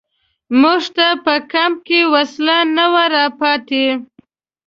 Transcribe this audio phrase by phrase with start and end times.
[0.61, 3.85] موږ ته په کمپ کې وسله نه وه را پاتې.